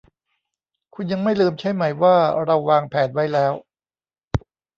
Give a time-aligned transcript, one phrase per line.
[0.95, 2.15] คุณยังไม่ลืมใช่ไหมว่า
[2.45, 3.53] เราวางแผนไว้แล้ว